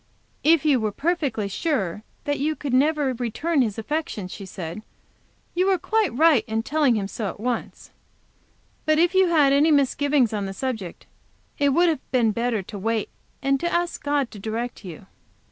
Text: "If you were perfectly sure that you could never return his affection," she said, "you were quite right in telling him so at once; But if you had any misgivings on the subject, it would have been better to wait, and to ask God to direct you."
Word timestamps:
"If 0.43 0.65
you 0.65 0.79
were 0.79 0.91
perfectly 0.91 1.47
sure 1.47 2.01
that 2.23 2.39
you 2.39 2.55
could 2.55 2.73
never 2.73 3.13
return 3.13 3.61
his 3.61 3.77
affection," 3.77 4.27
she 4.27 4.47
said, 4.47 4.81
"you 5.53 5.67
were 5.67 5.77
quite 5.77 6.11
right 6.17 6.43
in 6.47 6.63
telling 6.63 6.95
him 6.95 7.07
so 7.07 7.27
at 7.27 7.39
once; 7.39 7.91
But 8.87 8.97
if 8.97 9.13
you 9.13 9.27
had 9.27 9.53
any 9.53 9.69
misgivings 9.69 10.33
on 10.33 10.47
the 10.47 10.55
subject, 10.55 11.05
it 11.59 11.69
would 11.69 11.87
have 11.87 12.11
been 12.11 12.31
better 12.31 12.63
to 12.63 12.79
wait, 12.79 13.09
and 13.43 13.59
to 13.59 13.71
ask 13.71 14.01
God 14.01 14.31
to 14.31 14.39
direct 14.39 14.83
you." 14.83 15.05